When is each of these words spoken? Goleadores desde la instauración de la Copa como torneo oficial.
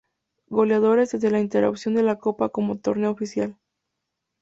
Goleadores 0.49 1.11
desde 1.11 1.29
la 1.29 1.41
instauración 1.41 1.93
de 1.93 2.01
la 2.01 2.17
Copa 2.17 2.49
como 2.49 2.79
torneo 2.79 3.11
oficial. 3.11 3.55